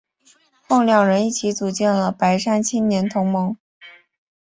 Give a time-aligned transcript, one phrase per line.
[0.67, 3.55] 后两人一起组建了白山青年同盟。